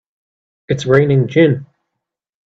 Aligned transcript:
It's 0.67 0.87
raining 0.87 1.27
gin! 1.27 1.67